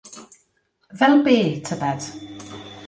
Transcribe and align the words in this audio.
Fel 1.01 1.15
be, 1.25 1.37
tybed? 1.65 2.01